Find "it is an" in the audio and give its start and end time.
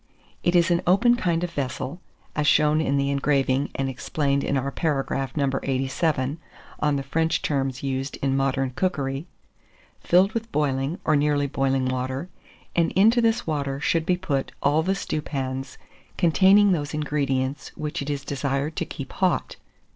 0.41-0.81